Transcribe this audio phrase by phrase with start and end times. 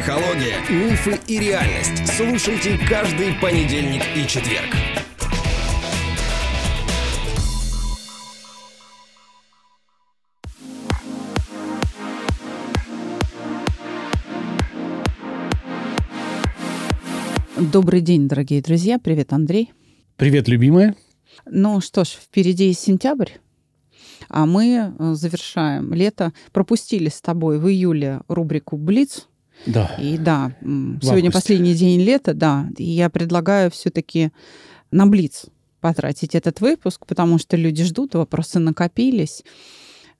[0.00, 2.06] Психология, мифы и реальность.
[2.16, 4.74] Слушайте каждый понедельник и четверг.
[17.58, 18.98] Добрый день, дорогие друзья.
[18.98, 19.70] Привет, Андрей.
[20.16, 20.96] Привет, любимая.
[21.44, 23.32] Ну что ж, впереди сентябрь.
[24.30, 26.32] А мы э, завершаем лето.
[26.52, 29.26] Пропустили с тобой в июле рубрику «Блиц».
[29.66, 29.94] Да.
[29.98, 32.68] И да, сегодня последний день лета, да.
[32.76, 34.30] И я предлагаю все-таки
[34.90, 35.46] на «Блиц»
[35.80, 39.42] потратить этот выпуск, потому что люди ждут, вопросы накопились.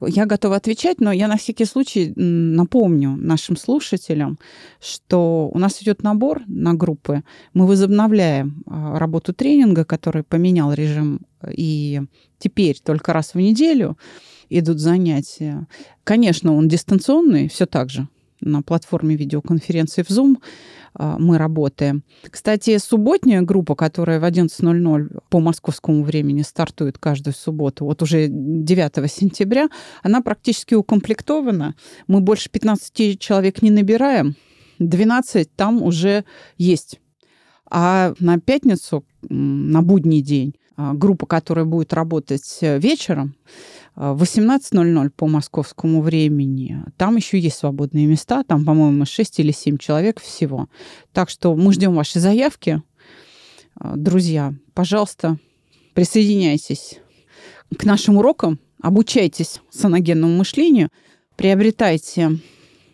[0.06, 4.38] Я готова отвечать, но я на всякий случай напомню нашим слушателям,
[4.80, 7.22] что у нас идет набор на группы.
[7.52, 12.00] Мы возобновляем а, работу тренинга, который поменял режим, и
[12.38, 13.98] теперь только раз в неделю
[14.48, 15.66] идут занятия.
[16.02, 18.08] Конечно, он дистанционный, все так же
[18.40, 20.36] на платформе видеоконференции в Zoom
[20.94, 22.02] а, мы работаем.
[22.28, 29.10] Кстати, субботняя группа, которая в 11.00 по московскому времени стартует каждую субботу, вот уже 9
[29.10, 29.68] сентября,
[30.02, 31.74] она практически укомплектована.
[32.06, 34.34] Мы больше 15 человек не набираем,
[34.78, 36.24] 12 там уже
[36.58, 37.00] есть.
[37.70, 43.34] А на пятницу, на будний день, а, группа, которая будет работать э, вечером,
[44.00, 46.82] 18.00 по московскому времени.
[46.96, 48.42] Там еще есть свободные места.
[48.44, 50.68] Там, по-моему, 6 или 7 человек всего.
[51.12, 52.82] Так что мы ждем ваши заявки.
[53.74, 55.38] А, друзья, пожалуйста,
[55.92, 56.98] присоединяйтесь
[57.76, 60.88] к нашим урокам, обучайтесь саногенному мышлению,
[61.36, 62.38] приобретайте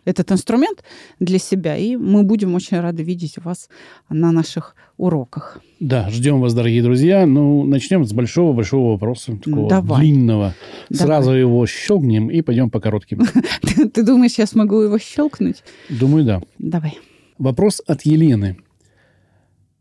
[0.06, 0.82] этот инструмент
[1.20, 3.68] для себя, и мы будем очень рады видеть вас
[4.08, 5.60] на наших уроках.
[5.80, 7.26] Да, ждем вас, дорогие друзья.
[7.26, 10.00] Ну, начнем с большого-большого вопроса, такого Давай.
[10.00, 10.54] длинного.
[10.88, 11.06] Давай.
[11.06, 13.20] Сразу его щелкнем и пойдем по коротким.
[13.92, 15.62] Ты думаешь, я смогу его щелкнуть?
[15.90, 16.40] Думаю, да.
[16.58, 16.98] Давай.
[17.39, 18.56] Вопрос от Елены.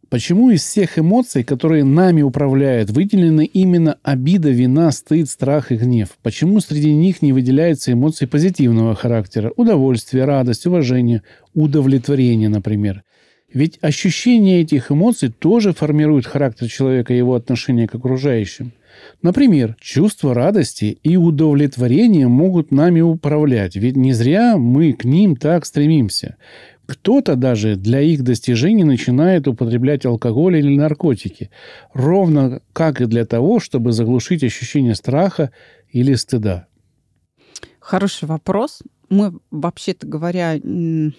[0.10, 6.10] Почему из всех эмоций, которые нами управляют, выделены именно обида, вина, стыд, страх и гнев?
[6.22, 9.52] Почему среди них не выделяются эмоции позитивного характера?
[9.56, 11.24] Удовольствие, радость, уважение,
[11.54, 13.04] удовлетворение, например.
[13.52, 18.74] Ведь ощущение этих эмоций тоже формирует характер человека и его отношение к окружающим.
[19.22, 25.66] Например, чувство радости и удовлетворения могут нами управлять, ведь не зря мы к ним так
[25.66, 26.38] стремимся.
[26.88, 31.50] Кто-то даже для их достижений начинает употреблять алкоголь или наркотики,
[31.94, 35.52] ровно как и для того, чтобы заглушить ощущение страха
[35.90, 36.68] или стыда.
[37.80, 38.84] Хороший вопрос.
[39.10, 41.14] Мы, вообще-то говоря, не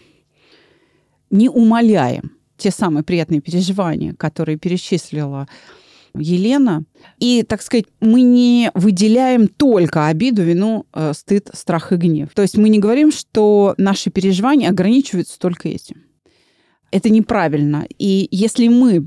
[1.48, 5.48] умаляем те самые приятные переживания, которые перечислила
[6.18, 6.84] Елена.
[7.18, 12.30] И, так сказать, мы не выделяем только обиду, вину, э, стыд, страх и гнев.
[12.34, 16.02] То есть мы не говорим, что наши переживания ограничиваются только этим.
[16.90, 17.86] Это неправильно.
[17.98, 19.06] И если мы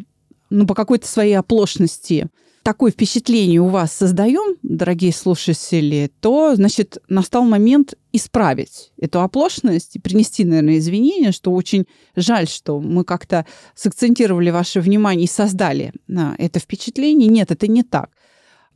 [0.50, 2.28] ну, по какой-то своей оплошности
[2.64, 10.00] такое впечатление у вас создаем, дорогие слушатели, то, значит, настал момент исправить эту оплошность и
[10.00, 16.36] принести, наверное, извинения, что очень жаль, что мы как-то сакцентировали ваше внимание и создали а,
[16.38, 17.28] это впечатление.
[17.28, 18.10] Нет, это не так.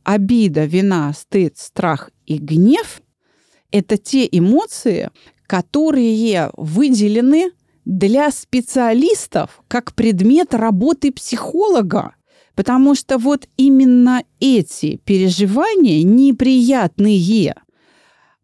[0.02, 3.00] Обида, вина, стыд, страх и гнев–
[3.70, 5.10] это те эмоции,
[5.46, 7.50] которые выделены
[7.84, 12.14] для специалистов как предмет работы психолога.
[12.54, 17.54] Потому что вот именно эти переживания неприятные,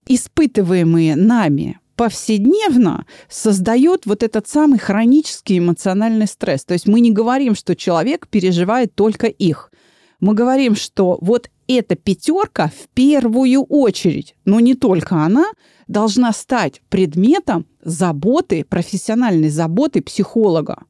[0.07, 6.65] испытываемые нами повседневно, создают вот этот самый хронический эмоциональный стресс.
[6.65, 9.71] То есть мы не говорим, что человек переживает только их.
[10.19, 15.53] Мы говорим, что вот эта пятерка в первую очередь, но не только она,
[15.89, 20.85] должна стать предметом заботы, профессиональной заботы психолога.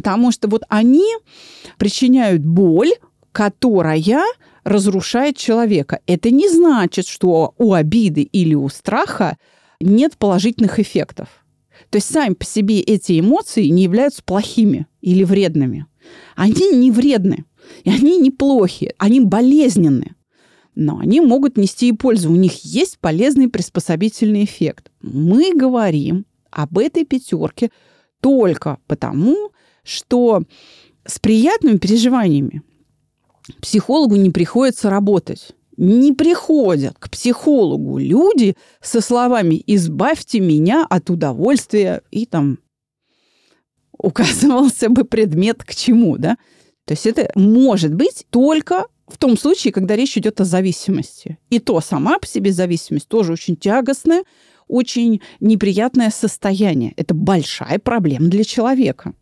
[0.00, 1.04] Потому что вот они
[1.76, 2.92] причиняют боль,
[3.32, 4.24] которая
[4.64, 6.00] разрушает человека.
[6.06, 9.36] Это не значит, что у обиды или у страха
[9.78, 11.28] нет положительных эффектов.
[11.90, 15.84] То есть сами по себе эти эмоции не являются плохими или вредными.
[16.34, 17.44] Они не вредны,
[17.84, 20.14] и они неплохи, они болезненны.
[20.74, 22.32] Но они могут нести и пользу.
[22.32, 24.90] У них есть полезный приспособительный эффект.
[25.02, 27.70] Мы говорим об этой пятерке
[28.22, 29.50] только потому,
[29.90, 30.42] что
[31.04, 32.62] с приятными переживаниями
[33.60, 35.52] психологу не приходится работать.
[35.76, 42.58] Не приходят к психологу люди со словами «избавьте меня от удовольствия» и там
[43.96, 46.36] указывался бы предмет к чему, да?
[46.84, 51.38] То есть это может быть только в том случае, когда речь идет о зависимости.
[51.50, 54.24] И то сама по себе зависимость тоже очень тягостная,
[54.68, 56.92] очень неприятное состояние.
[56.96, 59.14] Это большая проблема для человека.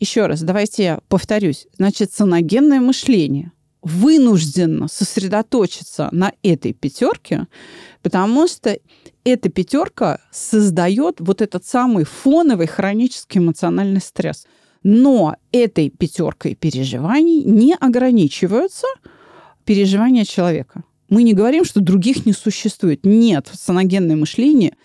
[0.00, 1.66] Еще раз, давайте я повторюсь.
[1.76, 3.52] Значит, саногенное мышление
[3.82, 7.46] вынужденно сосредоточиться на этой пятерке,
[8.02, 8.78] потому что
[9.24, 14.46] эта пятерка создает вот этот самый фоновый хронический эмоциональный стресс.
[14.82, 18.86] Но этой пятеркой переживаний не ограничиваются
[19.64, 20.84] переживания человека.
[21.08, 23.04] Мы не говорим, что других не существует.
[23.04, 24.76] Нет, саногенное мышление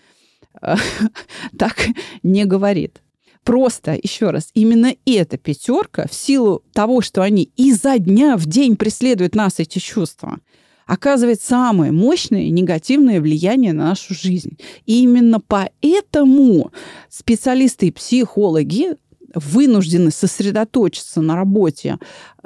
[0.60, 0.74] э,
[1.58, 1.86] так
[2.22, 3.00] не говорит.
[3.44, 8.76] Просто, еще раз, именно эта пятерка, в силу того, что они изо дня в день
[8.76, 10.40] преследуют нас, эти чувства,
[10.86, 14.58] оказывает самое мощное негативное влияние на нашу жизнь.
[14.86, 16.72] И именно поэтому
[17.10, 18.96] специалисты и психологи
[19.34, 21.98] вынуждены сосредоточиться на работе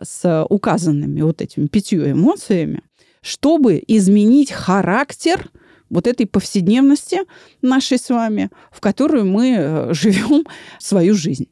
[0.03, 2.83] с указанными вот этими пятью эмоциями,
[3.21, 5.51] чтобы изменить характер
[5.91, 7.21] вот этой повседневности
[7.63, 10.45] нашей с вами, в которую мы э, живем
[10.79, 11.49] свою жизнь.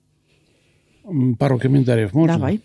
[1.38, 2.36] Пару комментариев можно?
[2.36, 2.62] Давай.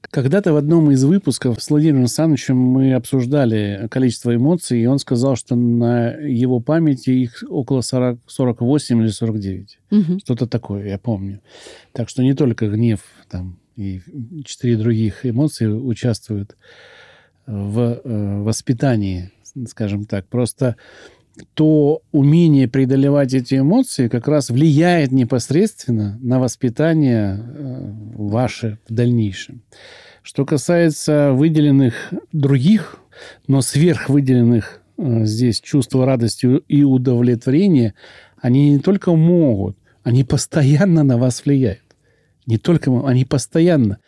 [0.00, 5.36] Когда-то в одном из выпусков с Владимиром Александровичем мы обсуждали количество эмоций, и он сказал,
[5.36, 9.78] что на его памяти их около 40, 48 или 49.
[9.90, 10.18] Угу.
[10.20, 11.40] Что-то такое, я помню.
[11.92, 14.00] Так что не только гнев там, и
[14.44, 16.56] четыре других эмоций участвуют
[17.46, 19.32] в э, воспитании,
[19.66, 20.26] скажем так.
[20.26, 20.76] Просто
[21.54, 29.62] то умение преодолевать эти эмоции как раз влияет непосредственно на воспитание э, ваше в дальнейшем.
[30.22, 32.96] Что касается выделенных других,
[33.46, 37.94] но сверхвыделенных э, здесь чувства радости и удовлетворения,
[38.40, 41.82] они не только могут, они постоянно на вас влияют.
[42.46, 43.98] Не только они постоянно.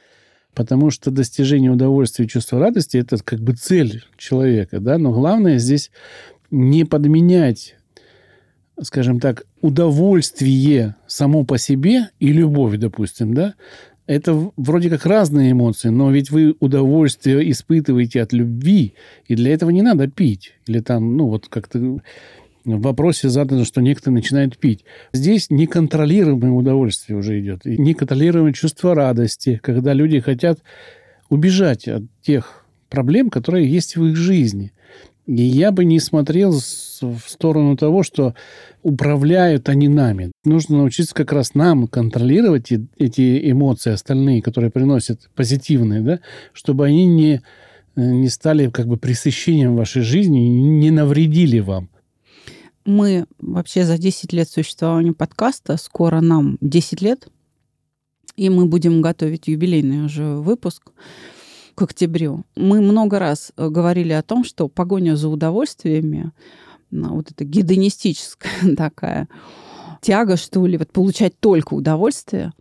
[0.61, 4.79] Потому что достижение удовольствия и чувства радости– это как бы цель человека.
[4.79, 4.99] Да?
[4.99, 5.91] Но главное здесь
[6.51, 7.77] не подменять,
[8.83, 13.55] скажем так, удовольствие само по себе и любовь, допустим, да,
[14.07, 18.93] это вроде как разные эмоции, но ведь вы удовольствие испытываете от любви,
[19.29, 20.53] и для этого не надо пить.
[20.67, 22.03] Или там, ну, вот как-то
[22.65, 24.85] в вопросе задано, что некоторые начинают пить.
[25.13, 27.67] Здесь неконтролируемое удовольствие уже идет.
[27.67, 30.61] И неконтролируемое чувство радости, когда люди хотят
[31.29, 34.73] убежать от тех проблем, которые есть в их жизни.
[35.27, 38.35] И я бы не смотрел в сторону того, что
[38.83, 40.33] управляют они нами.
[40.45, 46.21] Нужно научиться как раз нам контролировать эти эмоции остальные, которые приносят позитивные, да,
[46.53, 47.43] чтобы они не,
[47.95, 51.91] не стали как бы пресыщением вашей жизни, не навредили вам.
[52.85, 57.29] Мы вообще за 10 лет существования подкаста, скоро нам 10 лет,
[58.37, 60.93] и мы будем готовить юбилейный уже выпуск–
[61.81, 66.31] к октябрю, мы много раз э, говорили о том, что погоня за удовольствиями,
[66.91, 69.29] вот эта гедонистическая такая
[70.03, 72.53] тяга, что ли, вот получать только удовольствие,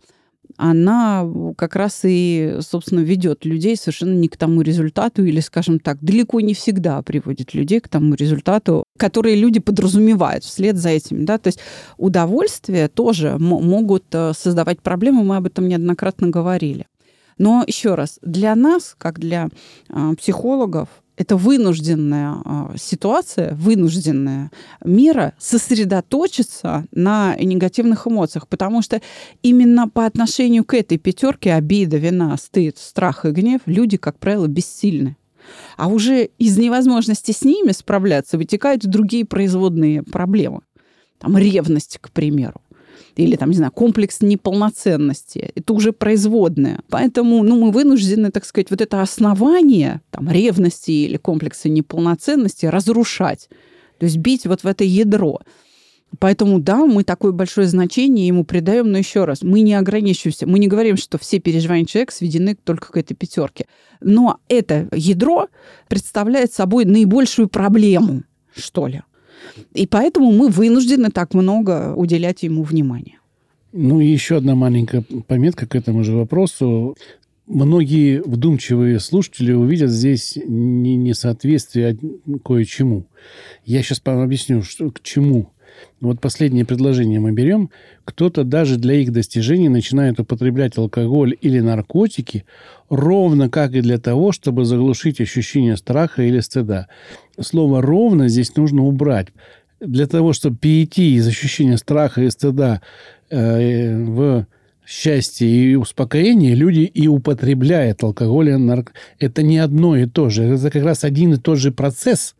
[0.60, 1.26] она
[1.56, 6.40] как раз и, собственно, ведет людей совершенно не к тому результату, или, скажем так, далеко
[6.40, 11.24] не всегда приводит людей к тому результату, который люди подразумевают вслед за этим.
[11.24, 11.38] Да?
[11.38, 11.60] То есть
[11.96, 16.86] удовольствия тоже могут э, создавать проблемы, мы об этом неоднократно говорили.
[17.38, 19.48] Но еще раз, для нас, как для
[19.88, 20.88] э, психологов,
[21.20, 24.50] это вынужденная э, ситуация, вынужденная
[24.82, 29.02] мера сосредоточиться на негативных эмоциях, потому что
[29.42, 34.46] именно по отношению к этой пятерке обида, вина, стыд, страх и гнев люди, как правило,
[34.46, 35.18] бессильны.
[35.76, 40.62] А уже из невозможности с ними справляться вытекают другие производные проблемы.
[41.18, 42.62] Там ревность, к примеру
[43.16, 45.52] или там, не знаю, комплекс неполноценности.
[45.54, 46.80] Это уже производное.
[46.88, 53.48] Поэтому ну, мы вынуждены, так сказать, вот это основание там, ревности или комплекса неполноценности разрушать.
[53.98, 55.40] То есть бить вот в это ядро.
[56.18, 60.58] Поэтому, да, мы такое большое значение ему придаем, но еще раз, мы не ограничиваемся, мы
[60.58, 63.66] не говорим, что все переживания человека сведены только к этой пятерке.
[64.00, 65.48] Но это ядро
[65.88, 68.24] представляет собой наибольшую проблему,
[68.56, 69.02] что ли.
[69.74, 73.18] И поэтому мы вынуждены так много уделять ему внимания.
[73.72, 76.96] Ну и еще одна маленькая пометка к этому же вопросу.
[77.46, 81.98] Многие вдумчивые слушатели увидят здесь несоответствие
[82.44, 83.06] кое-чему.
[83.64, 85.50] Я сейчас объясню, что, к чему.
[86.00, 87.70] Вот последнее предложение мы берем.
[88.04, 92.44] Кто-то даже для их достижения начинает употреблять алкоголь или наркотики,
[92.88, 96.88] ровно как и для того, чтобы заглушить ощущение страха или стыда.
[97.38, 99.28] Слово «ровно» здесь нужно убрать.
[99.80, 102.80] Для того, чтобы перейти из ощущения страха и стыда
[103.30, 104.46] э, в
[104.86, 108.98] счастье и успокоение, люди и употребляют алкоголь и наркотики.
[109.18, 110.44] Это не одно и то же.
[110.44, 112.34] Это как раз один и тот же процесс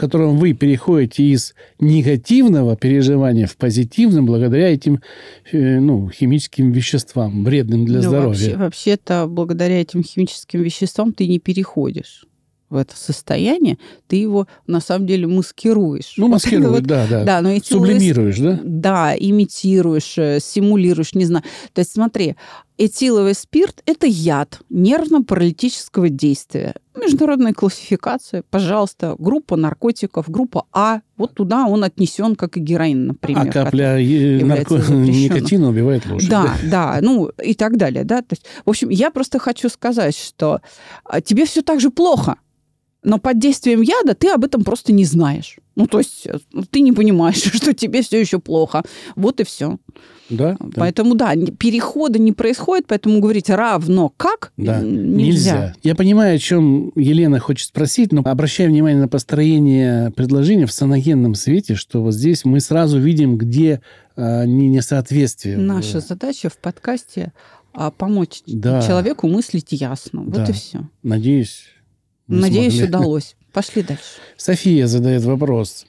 [0.00, 5.00] котором вы переходите из негативного переживания в позитивное благодаря этим
[5.52, 8.28] э, ну, химическим веществам, вредным для Ну, здоровья.
[8.28, 12.24] Вообще, вообще-то, благодаря этим химическим веществам ты не переходишь
[12.70, 13.76] в это состояние,
[14.06, 16.14] ты его на самом деле маскируешь.
[16.16, 17.24] Ну, это вот- да, да.
[17.24, 18.60] Да, но эти Сублимируешь, да?
[18.64, 21.44] Да, имитируешь, э, симулируешь, не знаю.
[21.74, 22.36] То есть смотри,
[22.80, 26.74] этиловый спирт– это яд нервно-паралитического действия.
[26.96, 33.48] Международная классификация, пожалуйста, группа наркотиков, группа А, вот туда он отнесен, как и героин, например.
[33.48, 36.30] а капля нарко- никотина убивает лошадь.
[36.30, 38.22] Да, да, ну и так далее, да.
[38.22, 40.60] То есть, в общем, я просто хочу сказать, что
[41.04, 42.36] а, тебе все так же плохо,
[43.02, 45.58] но под действием яда ты об этом просто не знаешь.
[45.76, 46.38] Ну, то есть э,
[46.70, 48.82] ты не понимаешь, что тебе все еще плохо.
[49.16, 49.78] Вот и все.
[50.30, 50.68] Да, да.
[50.76, 55.74] Поэтому, да, н- перехода не происходит, поэтому говорить равно как Да, н- нельзя.
[55.82, 61.34] Я понимаю, о чем Елена хочет спросить, но обращаю внимание на построение предложения в саногенном
[61.34, 63.80] свете, что вот здесь мы сразу видим, где
[64.16, 65.56] а, не несоответствие.
[65.56, 67.32] Наша задача в подкасте
[67.72, 68.82] а, помочь Да.
[68.82, 70.22] человеку мыслить ясно.
[70.22, 70.44] Вот Да.
[70.44, 70.88] и все.
[71.02, 71.64] Надеюсь.
[72.28, 72.88] Надеюсь, смогли.
[72.88, 73.36] удалось.
[73.52, 74.02] Пошли дальше.
[74.36, 75.86] София задает вопрос.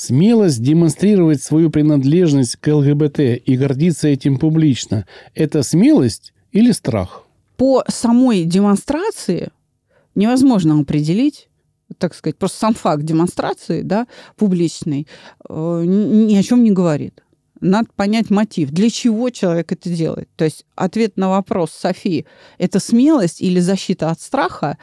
[0.00, 7.26] Смелость демонстрировать свою принадлежность к ЛГБТ и гордиться этим публично– это смелость или страх?
[7.60, 9.50] по самой демонстрации
[10.14, 11.50] невозможно определить,
[11.98, 15.06] так сказать, просто сам факт демонстрации, да, публичный,
[15.46, 17.22] э, ни о чем не говорит.
[17.60, 20.30] Надо понять мотив, для чего человек это делает.
[20.36, 22.24] То есть ответ на вопрос Софии–
[22.56, 24.78] это смелость или защита от страха,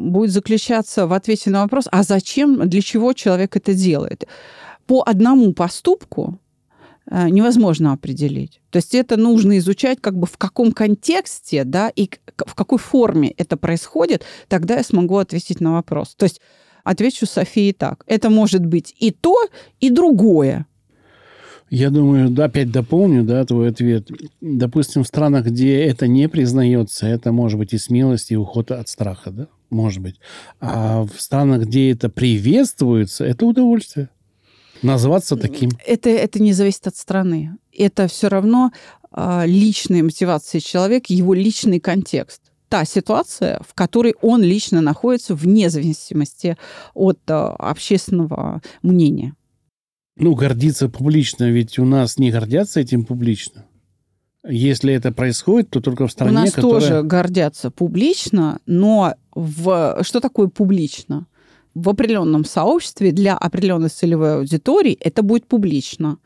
[0.00, 4.26] будет заключаться в ответе на вопрос, а зачем, для чего человек это делает.
[4.86, 6.38] По одному поступку
[7.06, 8.60] э, невозможно определить.
[8.70, 13.34] То есть это нужно изучать как бы в каком контексте, да, и в какой форме
[13.36, 16.14] это происходит, тогда я смогу ответить на вопрос.
[16.16, 16.40] То есть
[16.84, 18.04] отвечу Софии так.
[18.06, 19.36] Это может быть и то,
[19.80, 20.66] и другое.
[21.70, 24.08] Я думаю, да, опять дополню, да, твой ответ.
[24.40, 28.88] Допустим, в странах, где это не признается, это может быть и смелость, и уход от
[28.88, 30.20] страха, да, может быть.
[30.60, 34.10] А в странах, где это приветствуется, это удовольствие.
[34.82, 35.70] Назваться таким.
[35.86, 37.56] Это, это не зависит от страны.
[37.76, 38.72] Это все равно
[39.10, 42.42] а, личная мотивация человека, его личный контекст.
[42.68, 46.56] Та ситуация, в которой он лично находится вне зависимости
[46.94, 49.34] от а, общественного мнения.
[50.16, 53.64] Ну, гордиться публично, ведь у нас не гордятся этим публично.
[54.46, 56.80] Если это происходит, то только в стране, У нас которая...
[56.80, 59.98] тоже гордятся публично, но в...
[60.02, 61.26] что такое публично?
[61.74, 66.18] В определенном сообществе для определенной целевой аудитории это будет публично.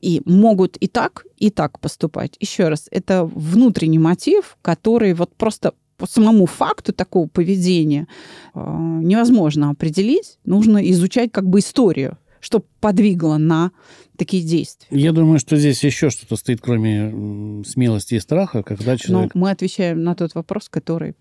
[0.00, 2.36] И могут и так, и так поступать.
[2.40, 8.06] Еще раз, это внутренний мотив, который вот просто по самому факту такого поведения
[8.54, 8.60] э,
[9.02, 10.38] невозможно определить.
[10.44, 13.72] Нужно изучать как бы историю, что подвигло на
[14.16, 14.88] такие действия.
[14.90, 19.34] Я думаю, что здесь еще что-то стоит, кроме смелости и страха, когда Но человек...
[19.34, 21.14] мы отвечаем на тот вопрос, который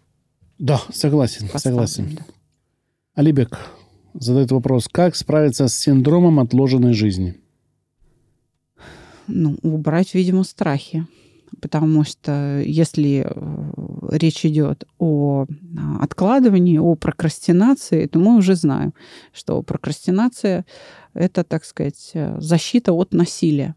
[0.59, 2.15] Да, согласен, согласен.
[2.17, 2.25] да.
[3.15, 3.59] Алибек
[4.13, 7.35] задает вопрос, как справиться с синдромом отложенной жизни?
[9.27, 11.05] ну, убрать, видимо, страхи.
[11.61, 18.93] Потому что если э, речь идет о а, откладывании, о прокрастинации, то мы уже знаем,
[19.33, 20.65] что прокрастинация–
[21.13, 23.75] это, так сказать, э, защита от насилия.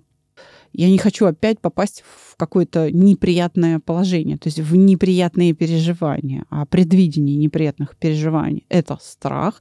[0.73, 6.65] Я не хочу опять попасть в какое-то неприятное положение, то есть в неприятные переживания, а
[6.65, 9.61] предвидение неприятных переживаний– это страх,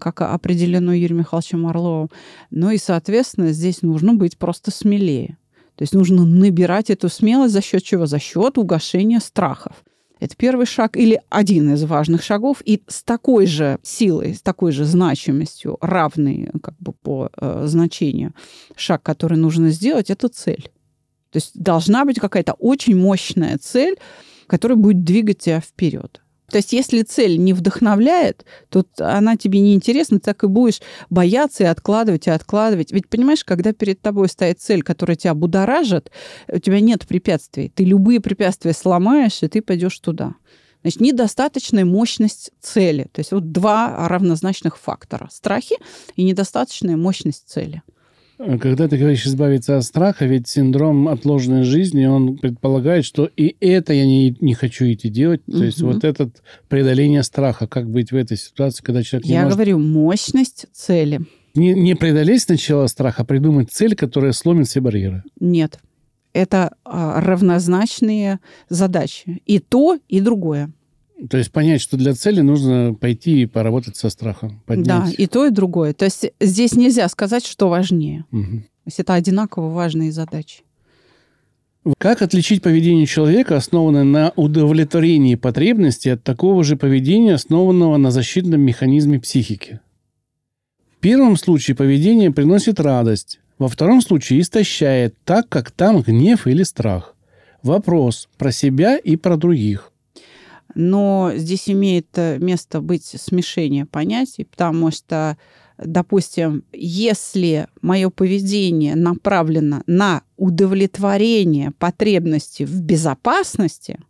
[0.00, 2.10] как определено Юрием Михайловичем Орловым.
[2.50, 5.36] Ну и, соответственно, здесь нужно быть просто смелее.
[5.80, 8.04] То есть нужно набирать эту смелость за счет чего?
[8.04, 9.82] За счет угошения страхов.
[10.18, 12.60] Это первый шаг или один из важных шагов.
[12.66, 18.34] И с такой же силой, с такой же значимостью, равный как бы по э, значению,
[18.76, 20.70] шаг, который нужно сделать, это цель.
[21.30, 23.96] То есть должна быть какая-то очень мощная цель,
[24.48, 26.20] которая будет двигать тебя вперед.
[26.50, 30.80] То есть если цель не вдохновляет, то она тебе не интересна, ты так и будешь
[31.08, 32.92] бояться и откладывать, и откладывать.
[32.92, 36.10] Ведь понимаешь, когда перед тобой стоит цель, которая тебя будоражит,
[36.48, 37.72] у тебя нет препятствий.
[37.74, 40.34] Ты любые препятствия сломаешь, и ты пойдешь туда.
[40.82, 43.04] Значит, недостаточная мощность цели.
[43.12, 45.28] То есть вот два равнозначных фактора.
[45.30, 45.76] Страхи
[46.16, 47.82] и недостаточная мощность цели.
[48.60, 53.92] Когда ты говоришь избавиться от страха, ведь синдром отложенной жизни, он предполагает, что и это
[53.92, 55.42] я не, не хочу идти делать.
[55.44, 59.42] То есть вот этот преодоление страха, как быть в этой ситуации, когда человек не Я
[59.42, 59.56] может...
[59.56, 61.20] говорю, мощность цели.
[61.54, 65.22] Не, не преодолеть сначала страх, а придумать цель, которая сломит все барьеры.
[65.38, 65.78] Нет.
[66.32, 69.42] Это а, равнозначные задачи.
[69.46, 70.72] И то, и другое.
[71.28, 74.62] То есть понять, что для цели нужно пойти и поработать со страхом.
[74.66, 74.86] Поднять.
[74.86, 75.92] Да, и то, и другое.
[75.92, 78.24] То есть здесь нельзя сказать, что важнее.
[78.30, 78.62] Мгм.
[78.62, 80.62] То есть это одинаково важные задачи.
[81.98, 88.60] Как отличить поведение человека, основанное на удовлетворении потребностей, от такого же поведения, основанного на защитном
[88.60, 89.80] механизме психики?
[90.96, 96.62] В первом случае поведение приносит радость, во втором случае истощает, так как там гнев или
[96.62, 97.14] страх.
[97.62, 99.89] Вопрос про себя и про других.
[100.74, 105.36] Но здесь имеет э, место быть смешение понятий, потому что,
[105.78, 114.00] допустим, если мое поведение направлено на удовлетворение потребностей в безопасности,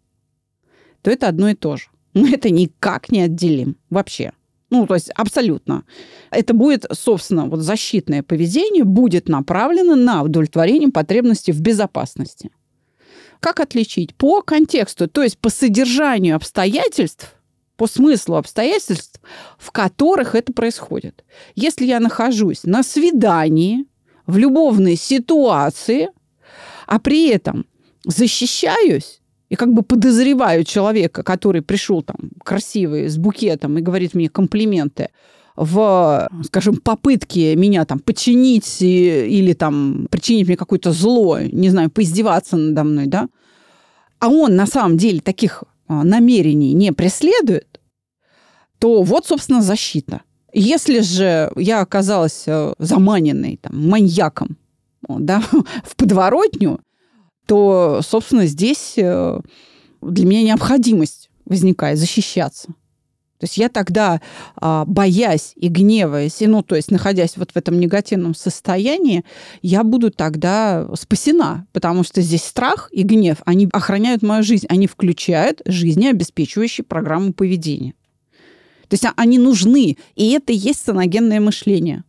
[1.03, 1.87] то это одно и то же.
[2.15, 4.33] Мы это никак не отделим вообще.
[4.71, 5.85] Ну, то есть абсолютно.
[6.31, 12.51] Это будет, собственно, вот защитное поведение будет направлено на удовлетворение потребностей в безопасности.
[13.41, 14.15] Как отличить?
[14.15, 17.35] По контексту, то есть по содержанию обстоятельств,
[17.77, 19.21] по смыслу обстоятельств,
[19.59, 21.25] в которых это происходит.
[21.55, 23.87] Если я нахожусь на свидании,
[24.31, 26.09] в любовной ситуации,
[26.87, 27.67] а при этом
[28.05, 34.29] защищаюсь и как бы подозреваю человека, который пришел там красивый, с букетом и говорит мне
[34.29, 35.09] комплименты,
[35.57, 41.91] в, скажем, попытке меня там подчинить и- или там причинить мне какое-то зло, не знаю,
[41.91, 43.29] поиздеваться надо мной, да,
[44.19, 47.81] а он на самом деле таких а, намерений не преследует,
[48.79, 50.23] то вот, собственно, защита.
[50.53, 54.57] Если же я оказалась э, заманенной там, маньяком
[55.09, 55.43] да,
[55.85, 56.81] в подворотню,
[57.47, 59.41] то, собственно, здесь э,
[60.03, 62.75] для меня необходимость возникает защищаться.
[63.41, 64.21] То есть я тогда,
[64.57, 69.25] а, боясь и гневаясь, и, ну, то есть находясь вот в этом негативном состоянии,
[69.63, 74.87] я буду тогда спасена, потому что здесь страх и гнев, они охраняют мою жизнь, они
[74.87, 77.95] включают жизнеобеспечивающие программу поведения.
[78.89, 82.05] То есть они нужны, и это и есть саногенное мышление.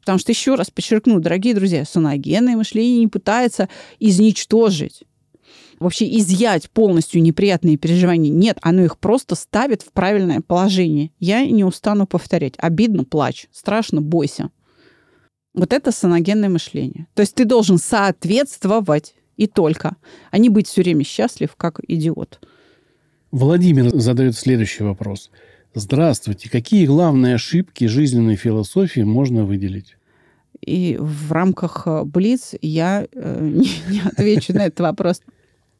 [0.00, 3.68] Потому что, еще раз подчеркну, дорогие друзья, саногенное мышление не пытается
[4.00, 5.04] изничтожить,
[5.80, 8.30] вообще изъять полностью неприятные переживания.
[8.30, 11.10] Нет, оно их просто ставит в правильное положение.
[11.18, 12.54] Я не устану повторять.
[12.58, 13.48] Обидно, плачь.
[13.50, 14.50] Страшно, бойся.
[15.54, 17.06] Вот это саногенное мышление.
[17.14, 19.96] То есть ты должен соответствовать и только,
[20.30, 22.46] а не быть все время счастлив, как идиот.
[23.32, 25.30] Владимир задает следующий вопрос.
[25.74, 26.50] Здравствуйте.
[26.50, 29.96] Какие главные ошибки жизненной философии можно выделить?
[30.60, 35.22] И в рамках э, Блиц я э, не, не отвечу на этот вопрос.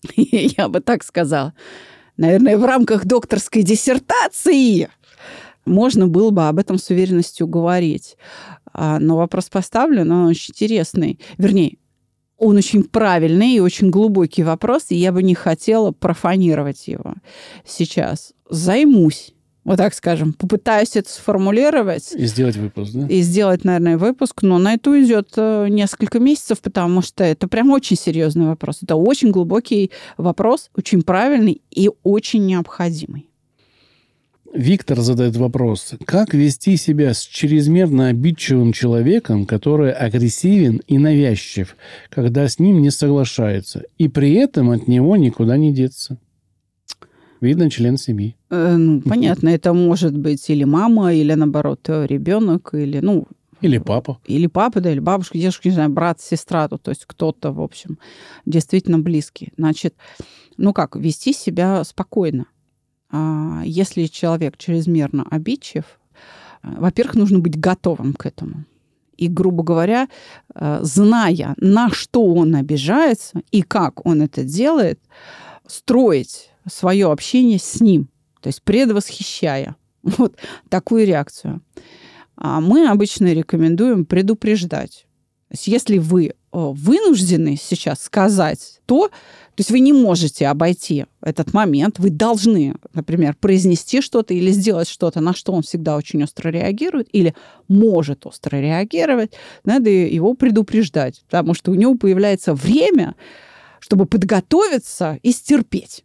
[0.14, 1.54] Я бы так сказала.
[2.16, 4.88] Наверное, в рамках докторской диссертации
[5.64, 8.16] можно было бы об этом с уверенностью говорить.
[8.72, 11.18] А, Но вопрос поставлен, он очень интересный.
[11.38, 11.78] Вернее,
[12.36, 17.14] он очень правильный и очень глубокий вопрос, и я бы не хотела профанировать его
[17.66, 18.32] сейчас.
[18.48, 23.06] Займусь, вот так скажем, попытаюсь это сформулировать И сделать выпуск, да?
[23.06, 27.70] и сделать, наверное, выпуск, но на это уйдет э, несколько месяцев, потому что это прям
[27.70, 28.78] очень серьезный вопрос.
[28.82, 33.26] Это очень глубокий вопрос, очень правильный и очень необходимый.
[34.52, 35.94] Виктор задает вопрос.
[36.04, 41.76] Как вести себя с чрезмерно обидчивым человеком, который агрессивен и навязчив,
[42.08, 46.18] когда с ним не соглашается, и при этом от него никуда не деться?
[47.40, 48.36] Видно, член семьи.
[48.50, 53.26] Э, ну, понятно, это может быть или мама, или наоборот э, ребенок, или ну
[53.62, 54.18] Или папа.
[54.26, 57.60] или папа, да, или бабушка, дедушка, не знаю, брат, сестра, то, то есть кто-то, в
[57.62, 57.98] общем,
[58.44, 59.52] действительно близкий.
[59.56, 59.94] Значит,
[60.58, 62.46] ну как, вести себя спокойно.
[63.10, 65.84] А, Если человек чрезмерно обидчив,
[66.62, 68.64] э, во-первых, нужно быть готовым к этому.
[69.16, 70.08] И, грубо говоря,
[70.54, 74.98] зная, на что он обижается и как он это делает,
[75.66, 78.08] строить свое общение с ним,
[78.40, 80.36] то есть предвосхищая вот
[80.68, 81.62] такую реакцию.
[82.36, 85.06] А мы обычно рекомендуем предупреждать.
[85.52, 89.14] Если вы э, вынуждены сейчас сказать то, то
[89.58, 95.20] есть вы не можете обойти этот момент, вы должны, например, произнести что-то или сделать что-то,
[95.20, 97.34] на что он всегда очень остро реагирует или
[97.68, 99.32] может остро реагировать,
[99.64, 103.16] надо его предупреждать, потому что у него появляется время,
[103.80, 106.04] чтобы подготовиться и стерпеть.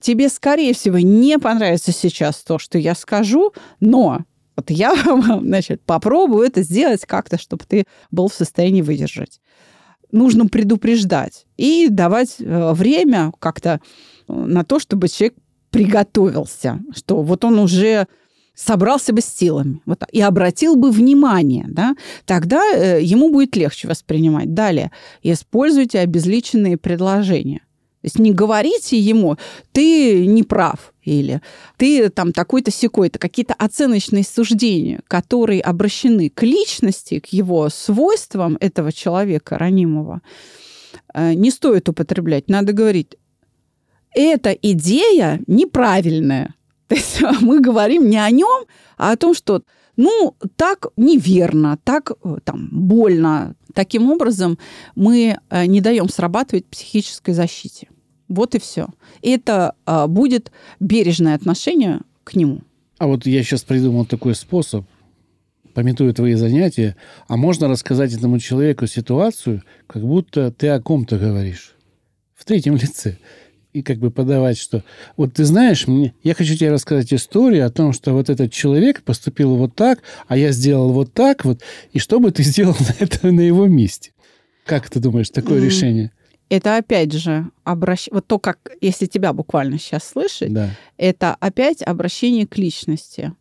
[0.00, 4.20] Тебе, скорее всего, не понравится сейчас то, что я скажу, но
[4.56, 4.94] вот я,
[5.42, 9.40] значит, попробую это сделать как-то, чтобы ты был в состоянии выдержать.
[10.10, 13.80] Нужно предупреждать и давать э, время как-то
[14.26, 15.36] э, на то, чтобы человек
[15.70, 18.06] приготовился, что вот он уже
[18.54, 23.86] собрался бы с силами вот, и обратил бы внимание, да, тогда э, ему будет легче
[23.86, 24.54] воспринимать.
[24.54, 24.90] Далее,
[25.22, 27.60] используйте обезличенные предложения.
[28.00, 29.36] То есть не говорите ему,
[29.72, 31.42] ты не прав, или
[31.76, 38.92] ты там такой-то секой-то, какие-то оценочные суждения, которые обращены к личности, к его свойствам этого
[38.92, 40.20] человека ранимого,
[41.12, 42.48] э, не стоит употреблять.
[42.48, 43.16] Надо говорить,
[44.14, 46.54] эта идея неправильная.
[46.86, 48.64] То есть мы говорим не о нем,
[48.96, 49.62] а о том, что
[49.98, 53.56] ну, так неверно, так э, там больно.
[53.74, 54.56] Таким образом,
[54.94, 57.88] мы э, не даем срабатывать психической защите.
[58.28, 58.86] Вот и все.
[59.22, 62.60] Это а, будет бережное отношение к нему.
[62.98, 64.84] А вот я сейчас придумал такой способ,
[65.74, 66.94] пометуя твои занятия,
[67.26, 71.74] а можно рассказать этому человеку ситуацию, как будто ты о ком-то говоришь
[72.36, 73.16] в третьем лице
[73.78, 74.82] и как бы подавать, что
[75.16, 79.02] вот ты знаешь, мне, я хочу тебе рассказать историю о том, что вот этот человек
[79.02, 81.62] поступил вот так, а я сделал вот так вот,
[81.92, 84.12] и что бы ты сделал на, это, на его месте?
[84.64, 86.10] Как ты думаешь, такое решение?
[86.50, 88.08] Это опять же обращ...
[88.10, 90.70] вот то, как если тебя буквально сейчас слышать, да.
[90.96, 93.32] это опять обращение к личности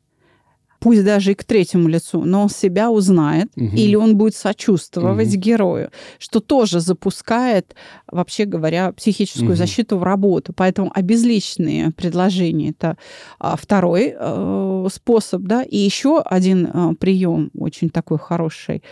[0.80, 3.76] пусть даже и к третьему лицу, но он себя узнает, угу.
[3.76, 5.38] или он будет сочувствовать угу.
[5.38, 7.76] герою, что тоже запускает,
[8.12, 9.58] вообще говоря, психическую угу.
[9.58, 10.54] защиту в работу.
[10.54, 12.98] Поэтому обезличенные предложения это
[13.40, 18.84] а, второй э, способ, да, и еще один э, прием очень такой хороший.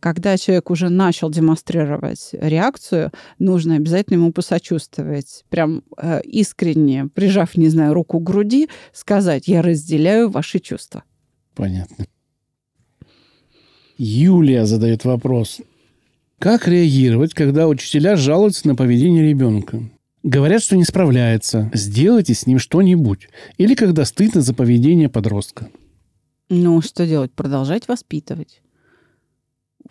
[0.00, 5.44] Когда человек уже начал демонстрировать реакцию, нужно обязательно ему посочувствовать.
[5.50, 11.02] Прям э, искренне, прижав, не знаю, руку к груди, сказать, я разделяю ваши чувства.
[11.60, 12.06] Понятно.
[13.98, 15.60] Юлия задает вопрос.
[16.38, 19.82] Как реагировать, когда учителя жалуются на поведение ребенка?
[20.22, 21.70] Говорят, что не справляется.
[21.74, 23.28] Сделайте с ним что-нибудь.
[23.58, 25.68] Или когда стыдно за поведение подростка.
[26.48, 27.32] Ну, что делать?
[27.32, 28.62] Продолжать воспитывать.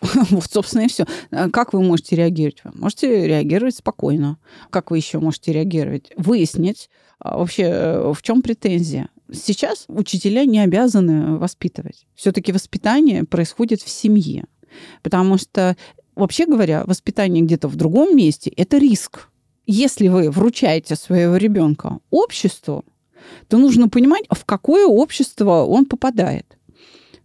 [0.30, 1.06] Вот, собственно, и все.
[1.52, 2.62] Как вы можете реагировать?
[2.64, 4.38] Вы можете реагировать спокойно.
[4.70, 6.10] Как вы еще можете реагировать?
[6.16, 9.08] Выяснить а, вообще, э, в чем претензия.
[9.32, 12.06] Сейчас учителя не обязаны воспитывать.
[12.14, 14.44] Все-таки воспитание происходит в семье.
[15.02, 15.76] Потому что,
[16.14, 19.28] вообще говоря, воспитание где-то в другом месте– это риск.
[19.66, 22.84] Если вы вручаете своего ребенка обществу,
[23.48, 26.56] то нужно понимать, в какое общество он попадает.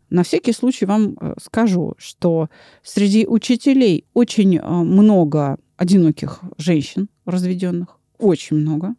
[0.09, 2.49] На всякий случай вам э, скажу, что
[2.83, 8.95] среди учителей очень э, много одиноких женщин разведенных, очень много.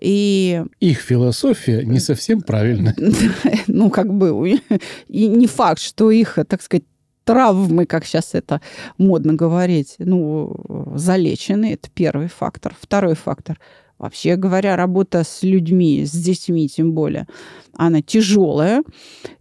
[0.00, 0.62] И...
[0.80, 2.94] Их философия не совсем правильная.
[3.66, 4.60] Ну, как бы,
[5.08, 6.84] и не факт, что их, так сказать,
[7.24, 8.60] травмы, как сейчас это
[8.96, 11.74] модно говорить, ну, залечены.
[11.74, 12.74] Это первый фактор.
[12.80, 13.58] Второй фактор.
[13.98, 17.26] Вообще говоря, работа с людьми, с детьми тем более,
[17.74, 18.82] она тяжелая.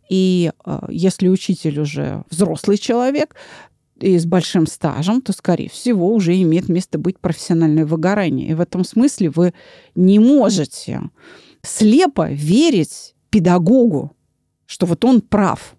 [0.10, 3.36] И э, если учитель уже взрослый человек,
[4.00, 8.50] и с большим стажем, то, скорее всего, уже имеет место быть профессиональное выгорание.
[8.50, 9.54] И в этом смысле вы
[9.96, 11.02] не можете
[11.64, 14.16] слепо верить педагогу,
[14.66, 15.76] что вот он прав,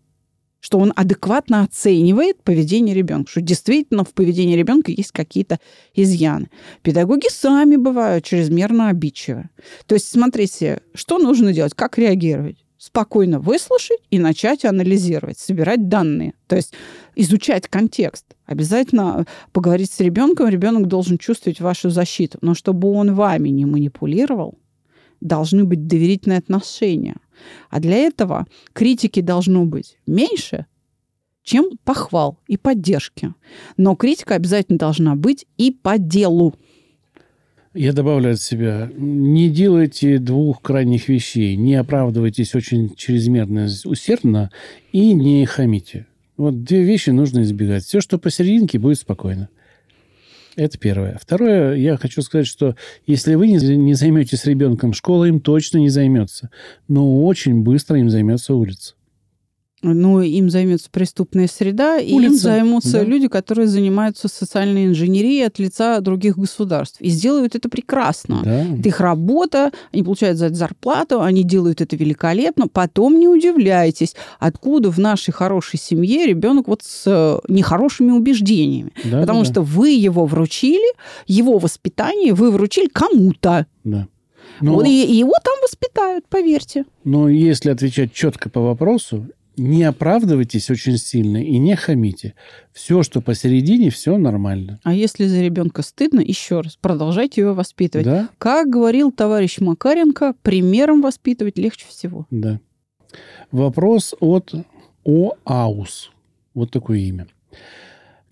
[0.61, 5.59] что он адекватно оценивает поведение ребенка, что действительно в поведении ребенка есть какие-то
[5.95, 6.51] изъяны.
[6.83, 9.51] Педагоги сами бывают чрезмерно обидчивы.
[9.87, 12.65] То есть, смотрите, что нужно делать, как реагировать?
[12.79, 16.35] Спокойно выслушать и начать анализировать, собирать данные.
[16.47, 16.73] То есть
[17.17, 18.25] изучать контекст.
[18.47, 20.49] Обязательно поговорить с ребенком.
[20.49, 22.39] Ребенок должен чувствовать вашу защиту.
[22.41, 24.59] Но чтобы он вами не манипулировал,
[25.21, 27.17] должны быть доверительные отношения.
[27.69, 30.67] А для этого критики должно быть меньше,
[31.43, 33.35] чем похвал и поддержки.
[33.77, 36.55] Но критика обязательно должна быть и по делу.
[37.75, 41.55] Я добавлю от себя, не делайте двух крайних вещей.
[41.57, 44.51] Не оправдывайтесь очень чрезмерно усердно
[44.93, 46.07] и не хамите.
[46.39, 47.85] Вот две вещи нужно избегать.
[47.85, 49.49] Все, что посерединке, будет спокойно.
[50.57, 51.19] Это первое.
[51.21, 52.75] Второе, я хочу сказать, что
[53.07, 56.51] если вы не займетесь ребенком, школа им точно не займется.
[56.89, 58.95] Но очень быстро им займется улица.
[59.83, 63.05] Ну, им займется преступная среда, и им займутся да.
[63.05, 67.01] люди, которые занимаются социальной инженерией от лица других государств.
[67.01, 68.41] И сделают это прекрасно.
[68.45, 68.65] Да.
[68.65, 72.67] Это их работа, они получают за это зарплату, они делают это великолепно.
[72.67, 78.93] Потом не удивляйтесь, откуда в нашей хорошей семье ребенок вот с э, нехорошими убеждениями.
[79.05, 80.93] Да, Потому да, что вы его вручили,
[81.29, 83.67] его воспитание вы вручили кому-то.
[83.85, 84.09] Да.
[84.61, 84.83] Но...
[84.83, 86.85] И его там воспитают, поверьте.
[87.05, 89.27] Но если отвечать четко по вопросу,
[89.59, 92.35] не оправдывайтесь очень сильно и не хамите.
[92.73, 94.81] Все, что посередине, все нормально.
[94.85, 98.07] А если за ребенка стыдно, еще раз, продолжайте его воспитывать.
[98.07, 98.29] Да?
[98.39, 102.27] Как говорил товарищ Макаренко, примером воспитывать легче всего.
[102.31, 102.61] Да.
[103.51, 104.55] Вопрос от
[105.05, 106.11] ОАУС.
[106.55, 107.27] Вот такое имя.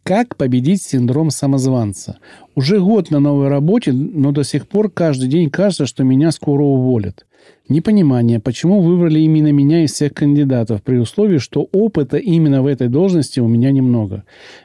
[0.03, 2.19] Как победить синдром самозванца?
[2.55, 6.63] Уже год на новой работе, но до сих пор каждый день кажется, что меня скоро
[6.63, 7.27] уволят.
[7.69, 12.87] Непонимание, почему выбрали именно меня из всех кандидатов, при условии, что опыта именно в этой
[12.87, 14.23] должности у меня немного.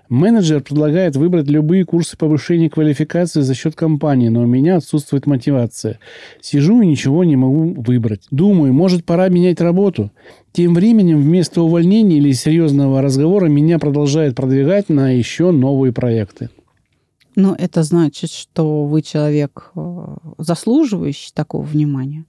[0.08, 5.98] Менеджер предлагает выбрать любые курсы повышения квалификации за счет компании, но у меня отсутствует мотивация.
[6.42, 8.22] Сижу и ничего не могу выбрать.
[8.30, 10.12] Думаю, может пора менять работу.
[10.52, 16.50] Тем временем вместо увольнения или серьезного разговора меня продолжают продвигать на еще новые проекты.
[17.36, 22.26] Ну, это значит, что вы человек, э, заслуживающий такого внимания.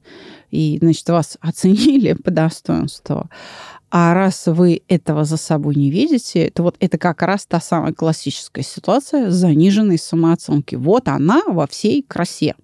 [0.50, 3.28] И, значит, вас оценили по достоинству.
[3.90, 7.92] А раз вы этого за собой не видите, то вот это как раз та самая
[7.92, 10.76] классическая ситуация заниженной самооценки.
[10.76, 12.54] Вот она во всей красе.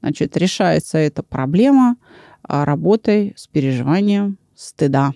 [0.00, 1.96] Значит, решается эта проблема
[2.42, 5.12] а, работой с переживанием стыда.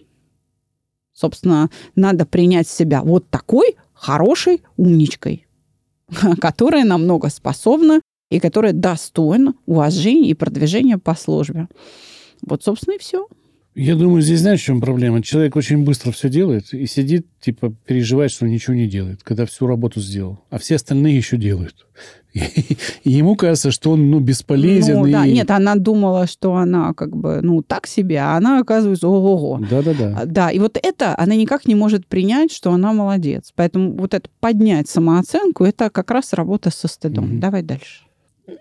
[1.15, 5.47] Собственно, надо принять себя вот такой хорошей умничкой,
[6.41, 11.69] которая намного способна и которая достойна уважения и продвижения по службе.
[12.43, 13.27] Вот, собственно, и все.
[13.75, 15.21] Я думаю, здесь знаешь, в чем проблема?
[15.21, 19.67] Человек очень быстро все делает и сидит, типа, переживает, что ничего не делает, когда всю
[19.67, 20.41] работу сделал.
[20.49, 21.87] А все остальные еще делают.
[23.05, 25.01] И ему кажется, что он, ну, бесполезен.
[25.01, 25.13] Ну, и...
[25.13, 29.65] да, нет, она думала, что она как бы, ну, так себе, а она оказывается, ого-го.
[29.71, 30.23] Да-да-да.
[30.27, 33.53] Да, и вот это она никак не может принять, что она молодец.
[33.55, 37.27] Поэтому вот это поднять самооценку, это как раз работа со стыдом.
[37.27, 37.41] Мгм.
[37.41, 38.03] Давай дальше.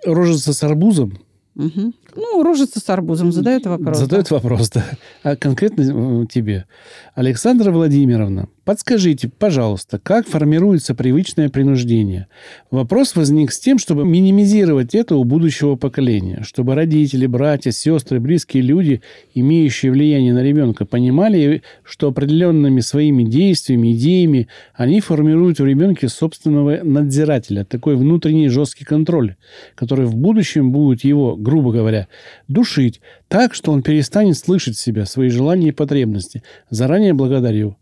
[0.06, 1.18] Рожица с арбузом
[1.56, 1.94] Мгм.
[2.16, 4.00] Ну, рожица с арбузом задает вопрос.
[4.00, 4.84] Задает вопрос, да.
[5.22, 6.66] А конкретно э, тебе.
[7.14, 12.28] Александра Владимировна, подскажите, пожалуйста, как формируется привычное принуждение?
[12.72, 18.64] Вопрос возник с тем, чтобы минимизировать это у будущего поколения, чтобы родители, братья, сестры, близкие
[18.64, 19.02] люди,
[19.34, 26.84] имеющие влияние на ребенка, понимали, что определенными своими действиями, идеями они формируют в ребенке собственного
[26.84, 29.36] надзирателя, такой внутренний жесткий контроль,
[29.76, 32.08] который в будущем будет его, грубо говоря,
[32.48, 36.44] душить так, что он перестанет слышать себя, свои желания и потребности.
[36.70, 37.78] Заранее благодарю.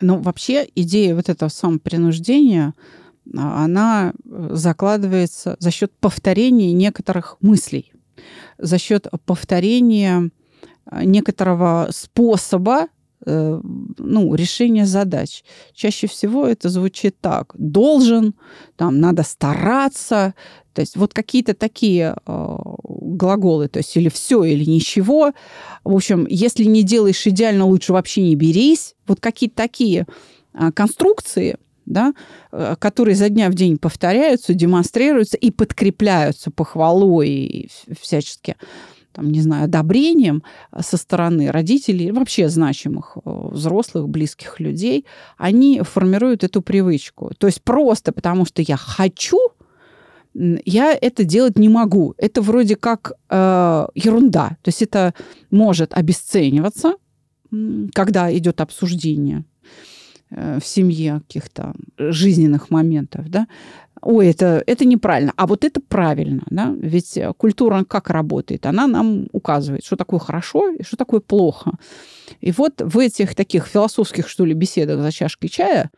[0.00, 2.74] Ну, вообще идея вот этого самопринуждения,
[3.36, 7.92] а, она э, закладывается за счет повторения некоторых мыслей,
[8.58, 10.30] за счет повторения
[10.90, 12.88] э, некоторого способа
[13.24, 15.42] ну, решения задач.
[15.74, 17.52] Чаще всего это звучит так.
[17.56, 18.34] Должен,
[18.76, 20.34] там, надо стараться.
[20.74, 25.32] То есть вот какие-то такие э, глаголы, то есть или все, или ничего.
[25.84, 28.94] В общем, если не делаешь идеально, лучше вообще не берись.
[29.06, 30.06] Вот какие-то такие
[30.52, 32.12] а, конструкции, да,
[32.52, 38.56] э, которые за дня в день повторяются, демонстрируются и подкрепляются похвалой и всячески
[39.16, 40.42] там, не знаю, одобрением
[40.78, 45.06] со стороны родителей, вообще значимых э, взрослых, близких людей,
[45.38, 47.32] они формируют эту привычку.
[47.38, 49.38] То есть просто потому, что я хочу,
[50.34, 52.14] я это делать не могу.
[52.18, 54.58] Это вроде как э, ерунда.
[54.62, 55.14] То есть это
[55.50, 56.96] может обесцениваться,
[57.94, 59.44] когда идет обсуждение
[60.30, 63.46] э, в семье каких-то жизненных моментов, да,
[64.06, 69.26] ой, это, это неправильно, а вот это правильно, да, ведь культура как работает, она нам
[69.32, 71.72] указывает, что такое хорошо и что такое плохо.
[72.40, 75.90] И вот в этих таких философских, что ли, беседах за чашкой чая,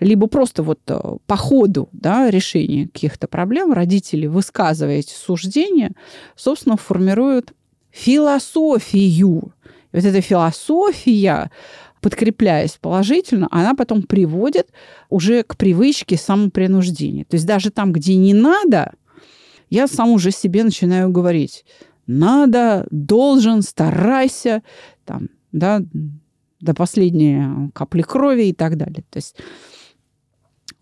[0.00, 5.92] либо просто вот э, по ходу да, решения каких-то проблем родители, высказывая эти суждения,
[6.36, 7.52] собственно, формируют
[7.90, 9.52] философию.
[9.92, 11.50] И вот эта философия,
[12.04, 14.68] подкрепляясь положительно, она потом приводит
[15.08, 17.24] уже к привычке самопринуждения.
[17.24, 18.92] То есть даже там, где не надо,
[19.70, 21.64] я сам уже себе начинаю говорить.
[22.06, 24.62] Надо, должен, старайся,
[25.06, 25.80] там, да,
[26.60, 29.02] до последней капли крови и так далее.
[29.08, 29.36] То есть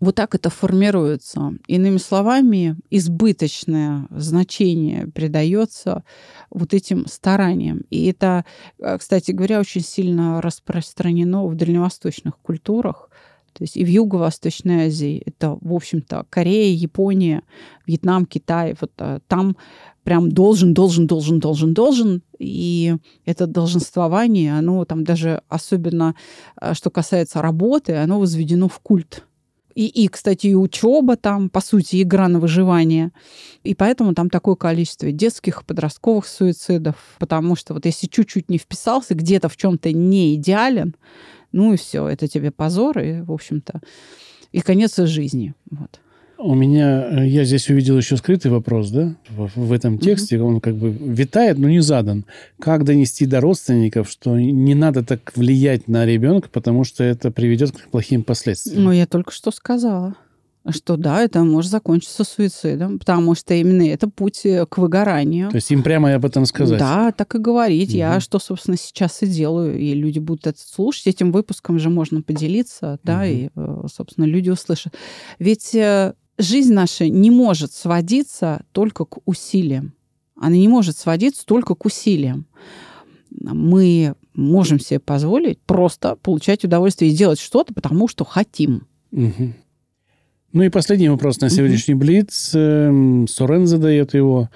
[0.03, 1.53] вот так это формируется.
[1.67, 6.03] Иными словами, избыточное значение придается
[6.49, 7.83] вот этим стараниям.
[7.89, 8.43] И это,
[8.79, 13.09] э, кстати говоря, очень сильно распространено в дальневосточных культурах.
[13.53, 15.21] То есть и в Юго-Восточной Азии.
[15.25, 17.43] Это, в общем-то, Корея, Япония,
[17.85, 18.75] Вьетнам, Китай.
[18.81, 19.55] Вот э, там
[20.03, 22.23] прям должен, должен, должен, должен, должен.
[22.39, 26.15] И это долженствование, оно там даже особенно,
[26.59, 29.23] э, что касается работы, оно возведено в культ.
[29.75, 33.11] И, и, кстати, и учеба там, по сути, игра на выживание.
[33.63, 36.95] И поэтому там такое количество детских и подростковых суицидов.
[37.19, 40.95] Потому что вот если чуть-чуть не вписался, где-то в чем-то не идеален,
[41.51, 43.81] ну и все, это тебе позор, и, в общем-то,
[44.51, 45.53] и конец жизни.
[45.69, 45.99] Вот.
[46.45, 50.59] У меня, э, я здесь увидел еще скрытый вопрос, да, в, в этом тексте, он
[50.59, 52.25] как бы витает, но не задан.
[52.59, 57.71] Как донести до родственников, что не надо так влиять на ребенка, потому что это приведет
[57.71, 58.83] к плохим последствиям?
[58.83, 60.15] Ну, я только что сказала.
[60.69, 65.49] что да, это может закончиться суицидом, потому что именно это путь э, к выгоранию.
[65.49, 66.77] То есть им прямо об этом сказать?
[66.79, 67.89] Да, так и говорить.
[67.91, 67.97] Мгм.
[67.97, 71.07] Я что, собственно, сейчас и делаю, и люди будут это слушать.
[71.07, 73.29] Этим выпуском же можно поделиться, да, Мгм.
[73.29, 74.93] и, э, собственно, люди услышат.
[75.39, 75.71] Ведь
[76.37, 79.93] жизнь наша не может сводиться только к усилиям.
[80.39, 82.45] Она не может сводиться только к усилиям.
[83.29, 88.87] Мы можем себе позволить просто получать удовольствие и делать что-то, потому что хотим.
[89.11, 89.53] Мгм.
[90.53, 92.51] Ну и последний вопрос на сегодняшний Блиц.
[92.53, 94.49] Эм, Сорен задает его.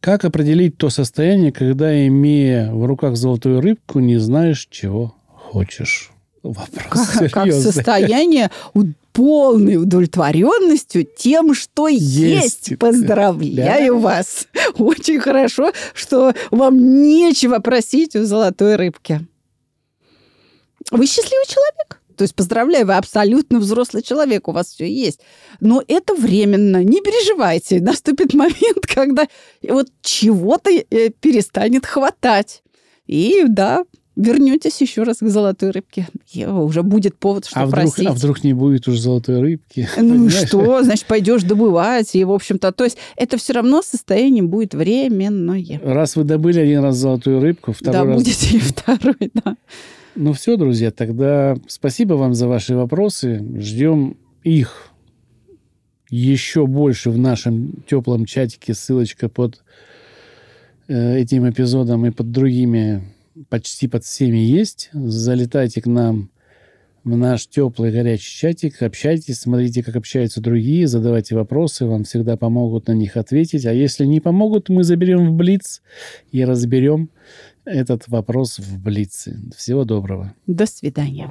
[0.00, 6.10] Как определить то состояние, когда, имея в руках золотую рыбку, не знаешь, чего хочешь?
[6.42, 7.72] Вопрос Как, как серьезный.
[7.72, 8.84] состояние у-
[9.20, 12.68] полной удовлетворенностью тем, что есть.
[12.68, 12.78] Есть.
[12.78, 14.48] Поздравляю вас.
[14.78, 19.20] Очень хорошо, что вам нечего просить у золотой рыбки.
[20.90, 22.00] Вы счастливый человек.
[22.16, 25.20] То есть поздравляю, вы абсолютно взрослый человек, у вас все есть.
[25.60, 27.78] Но это временно, не переживайте.
[27.82, 29.28] Наступит момент, когда
[29.68, 32.62] вот чего-то э, перестанет хватать.
[33.06, 33.84] И да,
[34.16, 36.08] вернетесь еще раз к золотой рыбке.
[36.32, 38.06] И уже будет повод, что А вдруг, просить.
[38.06, 39.88] а вдруг не будет уже золотой рыбки?
[39.96, 40.48] Ну и Понимаешь?
[40.48, 40.82] что?
[40.82, 42.14] Значит, пойдешь добывать.
[42.14, 45.80] И, в общем-то, то есть это все равно состояние будет временное.
[45.82, 48.16] Раз вы добыли один раз золотую рыбку, второй да, раз...
[48.16, 49.56] будете и второй, да.
[50.16, 53.44] Ну все, друзья, тогда спасибо вам за ваши вопросы.
[53.58, 54.88] Ждем их
[56.10, 58.74] еще больше в нашем теплом чатике.
[58.74, 59.62] Ссылочка под
[60.88, 63.02] э, этим эпизодом и под другими,
[63.48, 64.90] почти под всеми есть.
[64.92, 66.30] Залетайте к нам
[67.04, 72.88] в наш теплый горячий чатик, общайтесь, смотрите, как общаются другие, задавайте вопросы, вам всегда помогут
[72.88, 73.64] на них ответить.
[73.64, 75.82] А если не помогут, мы заберем в Блиц
[76.30, 77.10] и разберем
[77.64, 79.38] этот вопрос в Блице.
[79.56, 80.34] Всего доброго.
[80.46, 81.30] До свидания.